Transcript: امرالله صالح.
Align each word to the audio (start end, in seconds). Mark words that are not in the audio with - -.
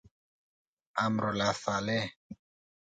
امرالله 1.05 1.51
صالح. 1.63 2.03